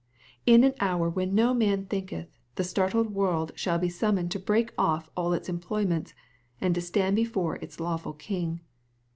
[0.47, 4.73] In an hour when no man thinketh, the startled world shall be summoned to break
[4.75, 6.15] off all its employments,
[6.59, 8.61] and to stand before its lawful King.